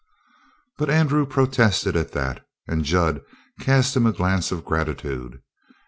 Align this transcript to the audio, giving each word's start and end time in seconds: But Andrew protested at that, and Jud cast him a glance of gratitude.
But 0.79 0.89
Andrew 0.89 1.27
protested 1.27 1.95
at 1.95 2.11
that, 2.13 2.43
and 2.67 2.83
Jud 2.83 3.21
cast 3.59 3.95
him 3.95 4.07
a 4.07 4.11
glance 4.11 4.51
of 4.51 4.65
gratitude. 4.65 5.43